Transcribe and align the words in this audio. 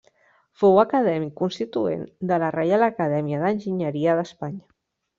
Fou 0.61 0.79
acadèmic 0.83 1.35
constituent 1.43 2.03
de 2.33 2.41
la 2.47 2.51
Reial 2.57 2.89
Acadèmia 2.89 3.45
d'Enginyeria 3.47 4.21
d'Espanya. 4.23 4.69